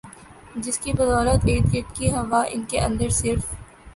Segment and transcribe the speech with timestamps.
[0.63, 3.43] جس کی بدولت ارد گرد کی ہوا ان کے اندر صرف